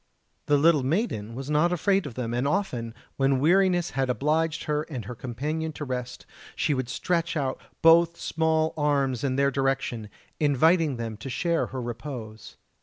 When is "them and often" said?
2.15-2.95